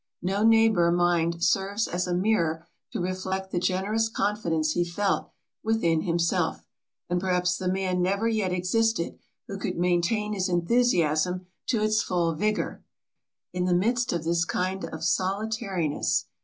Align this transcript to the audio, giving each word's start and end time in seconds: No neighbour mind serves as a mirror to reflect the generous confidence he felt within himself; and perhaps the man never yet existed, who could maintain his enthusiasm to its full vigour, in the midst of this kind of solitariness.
No 0.23 0.41
neighbour 0.43 0.91
mind 0.91 1.43
serves 1.43 1.87
as 1.87 2.07
a 2.07 2.15
mirror 2.15 2.65
to 2.91 2.99
reflect 2.99 3.51
the 3.51 3.59
generous 3.59 4.09
confidence 4.09 4.71
he 4.71 4.83
felt 4.83 5.29
within 5.63 6.01
himself; 6.01 6.65
and 7.07 7.21
perhaps 7.21 7.55
the 7.55 7.71
man 7.71 8.01
never 8.01 8.27
yet 8.27 8.51
existed, 8.51 9.19
who 9.47 9.59
could 9.59 9.77
maintain 9.77 10.33
his 10.33 10.49
enthusiasm 10.49 11.45
to 11.67 11.83
its 11.83 12.01
full 12.01 12.33
vigour, 12.33 12.83
in 13.53 13.65
the 13.65 13.75
midst 13.75 14.11
of 14.11 14.23
this 14.23 14.43
kind 14.43 14.85
of 14.85 15.03
solitariness. 15.03 16.25